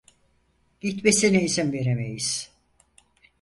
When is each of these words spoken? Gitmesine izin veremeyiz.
Gitmesine 0.81 1.41
izin 1.43 1.71
veremeyiz. 1.73 2.51